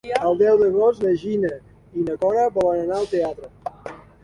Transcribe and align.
El 0.27 0.37
deu 0.37 0.55
d'agost 0.61 1.03
na 1.07 1.11
Gina 1.25 1.51
i 2.01 2.07
na 2.09 2.17
Cora 2.25 2.49
volen 2.57 2.83
anar 2.89 2.99
al 3.03 3.09
teatre. 3.15 3.97